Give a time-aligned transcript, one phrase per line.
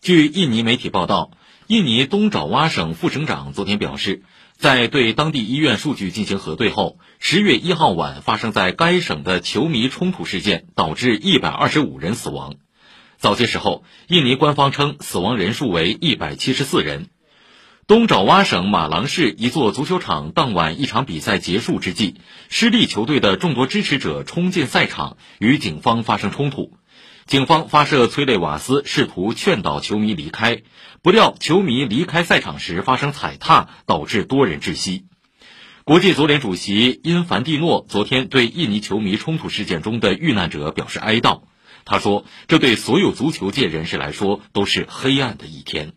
[0.00, 1.32] 据印尼媒体报道，
[1.66, 4.22] 印尼东爪哇省副省长昨天表示，
[4.56, 12.54] 在对当地医院数据进行核对后，十月一号晚发生在该省的球迷冲突事件导致一百二十五人死亡。
[13.16, 17.08] 早些时候，印尼官方称死亡人数为一百七十四人。
[17.88, 22.16] 东爪哇省马郎市一座足球场当晚一场比赛结束之际，
[22.48, 26.72] 失利球队的众多支持者冲进赛场，与警方发生冲突。
[27.26, 30.62] 警方发射催泪瓦斯，试图劝导球迷离开，
[31.02, 35.06] 不料球迷离开赛场时发生踩踏，导致多人窒息。
[35.82, 41.42] 国际足联主席因凡蒂诺昨天对印尼球迷冲突事件中的遇难者表示哀悼。
[41.84, 45.94] 他说：“这对所有足球界人士来说都是黑暗的一天。”